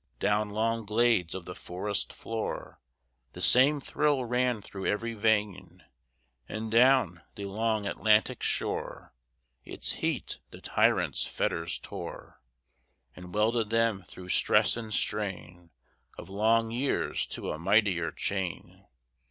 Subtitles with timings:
[0.19, 2.81] Down long glades of the forest floor
[3.33, 5.83] The same thrill ran through every vein,
[6.49, 9.13] And down the long Atlantic's shore;
[9.63, 12.41] Its heat the tyrant's fetters tore
[13.15, 15.69] And welded them through stress and strain
[16.17, 18.87] Of long years to a mightier chain.